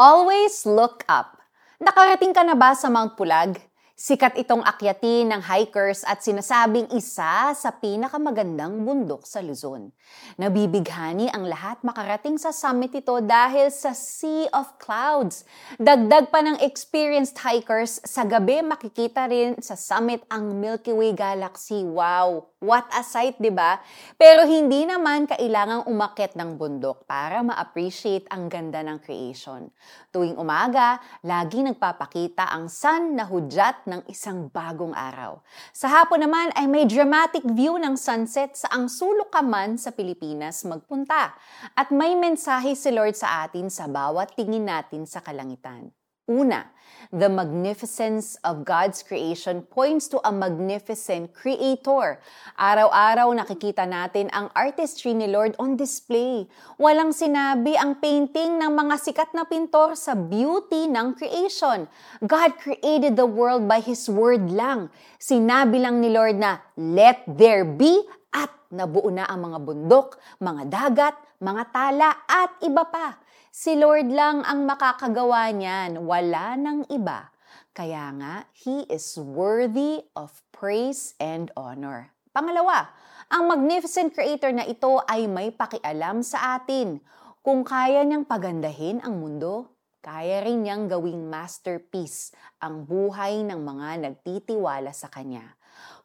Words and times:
Always 0.00 0.64
look 0.64 1.04
up. 1.04 1.36
Nakarating 1.76 2.32
ka 2.32 2.40
na 2.40 2.56
ba 2.56 2.72
sa 2.72 2.88
Mount 2.88 3.12
Pulag? 3.12 3.60
Sikat 4.02 4.34
itong 4.34 4.66
akyatin 4.66 5.30
ng 5.30 5.46
hikers 5.46 6.02
at 6.02 6.26
sinasabing 6.26 6.90
isa 6.90 7.54
sa 7.54 7.70
pinakamagandang 7.70 8.82
bundok 8.82 9.22
sa 9.22 9.38
Luzon. 9.38 9.94
Nabibighani 10.42 11.30
ang 11.30 11.46
lahat 11.46 11.78
makarating 11.86 12.34
sa 12.34 12.50
summit 12.50 12.90
ito 12.98 13.14
dahil 13.22 13.70
sa 13.70 13.94
Sea 13.94 14.50
of 14.50 14.74
Clouds. 14.82 15.46
Dagdag 15.78 16.34
pa 16.34 16.42
ng 16.42 16.58
experienced 16.66 17.38
hikers, 17.46 18.02
sa 18.02 18.26
gabi 18.26 18.58
makikita 18.66 19.30
rin 19.30 19.54
sa 19.62 19.78
summit 19.78 20.26
ang 20.26 20.50
Milky 20.50 20.90
Way 20.90 21.14
Galaxy. 21.14 21.86
Wow! 21.86 22.50
What 22.62 22.90
a 22.94 23.02
sight, 23.02 23.42
di 23.42 23.50
ba? 23.50 23.82
Pero 24.14 24.46
hindi 24.46 24.86
naman 24.86 25.26
kailangang 25.26 25.82
umakyat 25.90 26.38
ng 26.38 26.54
bundok 26.54 27.02
para 27.10 27.42
ma-appreciate 27.42 28.30
ang 28.30 28.46
ganda 28.46 28.86
ng 28.86 29.02
creation. 29.02 29.66
Tuwing 30.14 30.38
umaga, 30.38 31.02
lagi 31.26 31.58
nagpapakita 31.58 32.54
ang 32.54 32.70
sun 32.70 33.18
na 33.18 33.26
hudyat 33.26 33.90
ng 33.92 34.02
isang 34.08 34.48
bagong 34.48 34.96
araw. 34.96 35.44
Sa 35.76 35.92
hapon 35.92 36.24
naman 36.24 36.48
ay 36.56 36.64
may 36.64 36.88
dramatic 36.88 37.44
view 37.44 37.76
ng 37.76 37.92
sunset 38.00 38.56
sa 38.56 38.72
ang 38.72 38.88
sulok 38.88 39.28
sa 39.76 39.92
Pilipinas 39.92 40.64
magpunta. 40.64 41.36
At 41.76 41.92
may 41.92 42.16
mensahe 42.16 42.72
si 42.72 42.88
Lord 42.88 43.12
sa 43.12 43.44
atin 43.44 43.68
sa 43.68 43.84
bawat 43.84 44.32
tingin 44.32 44.64
natin 44.64 45.04
sa 45.04 45.20
kalangitan. 45.20 45.92
Una, 46.30 46.70
the 47.10 47.26
magnificence 47.26 48.38
of 48.46 48.62
God's 48.62 49.02
creation 49.02 49.66
points 49.66 50.06
to 50.06 50.22
a 50.22 50.30
magnificent 50.30 51.34
creator. 51.34 52.22
Araw-araw 52.54 53.34
nakikita 53.34 53.82
natin 53.82 54.30
ang 54.30 54.46
artistry 54.54 55.18
ni 55.18 55.26
Lord 55.26 55.58
on 55.58 55.74
display. 55.74 56.46
Walang 56.78 57.10
sinabi 57.10 57.74
ang 57.74 57.98
painting 57.98 58.54
ng 58.54 58.70
mga 58.70 59.02
sikat 59.02 59.34
na 59.34 59.42
pintor 59.42 59.98
sa 59.98 60.14
beauty 60.14 60.86
ng 60.86 61.18
creation. 61.18 61.90
God 62.22 62.54
created 62.54 63.18
the 63.18 63.26
world 63.26 63.66
by 63.66 63.82
His 63.82 64.06
word 64.06 64.46
lang. 64.46 64.94
Sinabi 65.18 65.82
lang 65.82 65.98
ni 65.98 66.14
Lord 66.14 66.38
na, 66.38 66.62
let 66.78 67.26
there 67.26 67.66
be 67.66 67.98
at 68.32 68.50
nabuo 68.72 69.12
na 69.12 69.28
ang 69.28 69.52
mga 69.52 69.58
bundok, 69.60 70.16
mga 70.40 70.62
dagat, 70.72 71.16
mga 71.38 71.62
tala 71.70 72.10
at 72.24 72.56
iba 72.64 72.88
pa. 72.88 73.20
Si 73.52 73.76
Lord 73.76 74.08
lang 74.08 74.40
ang 74.48 74.64
makakagawa 74.64 75.52
niyan, 75.52 76.08
wala 76.08 76.56
nang 76.56 76.88
iba. 76.88 77.28
Kaya 77.76 78.08
nga, 78.16 78.48
He 78.56 78.88
is 78.88 79.16
worthy 79.20 80.04
of 80.16 80.40
praise 80.52 81.12
and 81.20 81.52
honor. 81.52 82.12
Pangalawa, 82.32 82.88
ang 83.28 83.48
magnificent 83.48 84.16
creator 84.16 84.52
na 84.52 84.64
ito 84.64 85.04
ay 85.04 85.28
may 85.28 85.52
pakialam 85.52 86.24
sa 86.24 86.56
atin. 86.56 87.00
Kung 87.44 87.60
kaya 87.64 88.04
niyang 88.04 88.24
pagandahin 88.24 89.04
ang 89.04 89.20
mundo, 89.20 89.72
kaya 90.02 90.42
rin 90.42 90.66
niyang 90.66 90.90
gawing 90.90 91.30
masterpiece 91.30 92.34
ang 92.58 92.84
buhay 92.84 93.46
ng 93.46 93.60
mga 93.62 93.88
nagtitiwala 94.02 94.90
sa 94.90 95.06
Kanya. 95.06 95.46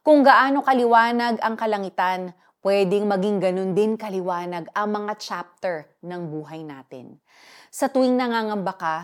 Kung 0.06 0.22
gaano 0.22 0.62
kaliwanag 0.62 1.42
ang 1.42 1.58
kalangitan, 1.58 2.32
Pwedeng 2.58 3.06
maging 3.06 3.38
ganun 3.38 3.70
din 3.70 3.94
kaliwanag 3.94 4.66
ang 4.74 4.90
mga 4.90 5.14
chapter 5.22 5.86
ng 6.02 6.26
buhay 6.26 6.66
natin. 6.66 7.22
Sa 7.70 7.86
tuwing 7.86 8.18
nangangamba 8.18 8.74
ka, 8.74 8.96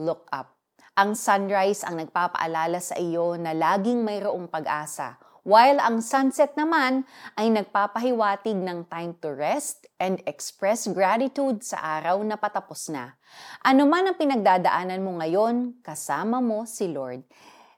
look 0.00 0.24
up. 0.32 0.56
Ang 0.96 1.12
sunrise 1.12 1.84
ang 1.84 2.00
nagpapaalala 2.00 2.80
sa 2.80 2.96
iyo 2.96 3.36
na 3.36 3.52
laging 3.52 4.00
mayroong 4.00 4.48
pag-asa, 4.48 5.20
while 5.44 5.76
ang 5.76 6.00
sunset 6.00 6.56
naman 6.56 7.04
ay 7.36 7.52
nagpapahiwatig 7.52 8.56
ng 8.56 8.88
time 8.88 9.12
to 9.20 9.28
rest 9.28 9.84
and 10.00 10.24
express 10.24 10.88
gratitude 10.88 11.60
sa 11.60 12.00
araw 12.00 12.24
na 12.24 12.40
patapos 12.40 12.88
na. 12.88 13.14
Ano 13.60 13.84
man 13.84 14.08
ang 14.08 14.16
pinagdadaanan 14.16 15.04
mo 15.04 15.20
ngayon, 15.20 15.84
kasama 15.84 16.40
mo 16.40 16.64
si 16.64 16.88
Lord. 16.88 17.22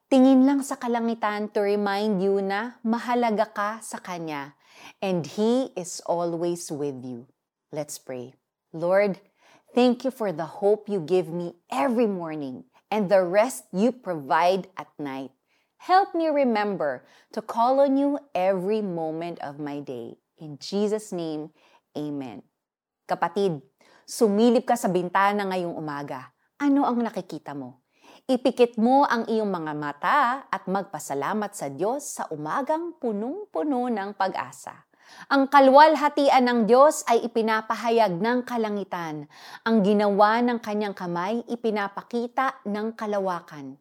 Tingin 0.06 0.46
lang 0.46 0.62
sa 0.62 0.78
kalangitan 0.78 1.50
to 1.50 1.66
remind 1.66 2.22
you 2.22 2.38
na 2.38 2.78
mahalaga 2.86 3.50
ka 3.50 3.70
sa 3.82 3.98
Kanya 3.98 4.54
and 5.02 5.26
He 5.26 5.74
is 5.74 5.98
always 6.06 6.70
with 6.70 7.02
you. 7.02 7.26
Let's 7.74 7.98
pray. 7.98 8.38
Lord, 8.70 9.18
thank 9.74 10.06
you 10.06 10.14
for 10.14 10.30
the 10.30 10.62
hope 10.62 10.86
you 10.86 11.02
give 11.02 11.26
me 11.26 11.58
every 11.66 12.06
morning 12.06 12.70
and 12.94 13.10
the 13.10 13.26
rest 13.26 13.66
you 13.74 13.90
provide 13.90 14.70
at 14.78 14.86
night. 14.94 15.34
Help 15.82 16.16
me 16.16 16.32
remember 16.32 17.04
to 17.32 17.44
call 17.44 17.84
on 17.84 18.00
you 18.00 18.16
every 18.32 18.80
moment 18.80 19.38
of 19.44 19.60
my 19.60 19.84
day. 19.84 20.16
In 20.40 20.56
Jesus' 20.56 21.12
name, 21.12 21.52
Amen. 21.96 22.44
Kapatid, 23.08 23.64
sumilip 24.04 24.68
ka 24.68 24.76
sa 24.76 24.92
bintana 24.92 25.48
ngayong 25.48 25.72
umaga. 25.72 26.32
Ano 26.60 26.84
ang 26.84 27.00
nakikita 27.00 27.56
mo? 27.56 27.86
Ipikit 28.26 28.76
mo 28.76 29.06
ang 29.06 29.24
iyong 29.30 29.48
mga 29.48 29.72
mata 29.78 30.18
at 30.50 30.66
magpasalamat 30.66 31.54
sa 31.54 31.70
Diyos 31.70 32.18
sa 32.18 32.26
umagang 32.34 32.98
punong-puno 32.98 33.86
ng 33.86 34.18
pag-asa. 34.18 34.74
Ang 35.30 35.46
kalwalhatian 35.46 36.42
ng 36.42 36.60
Diyos 36.66 37.06
ay 37.06 37.22
ipinapahayag 37.30 38.18
ng 38.18 38.42
kalangitan. 38.42 39.30
Ang 39.62 39.76
ginawa 39.86 40.42
ng 40.42 40.58
kanyang 40.58 40.98
kamay 40.98 41.46
ipinapakita 41.46 42.66
ng 42.66 42.98
kalawakan. 42.98 43.78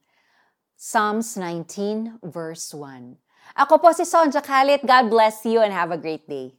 Psalms 0.86 1.34
19 1.34 2.22
verse 2.22 2.70
1 2.70 3.18
Ako 3.58 3.82
po 3.82 3.90
si 3.90 4.06
Sonja 4.06 4.38
Khalid. 4.38 4.86
God 4.86 5.10
bless 5.10 5.42
you 5.42 5.58
and 5.58 5.74
have 5.74 5.90
a 5.90 5.98
great 5.98 6.30
day. 6.30 6.54